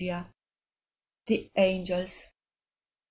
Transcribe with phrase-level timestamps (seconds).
[0.03, 0.25] 22$
[1.27, 2.25] THE ANGELS.